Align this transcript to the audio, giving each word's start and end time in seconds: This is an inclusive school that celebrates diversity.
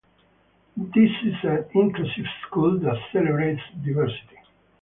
This 0.75 1.11
is 1.23 1.35
an 1.43 1.63
inclusive 1.75 2.25
school 2.47 2.79
that 2.79 2.95
celebrates 3.13 3.61
diversity. 3.85 4.39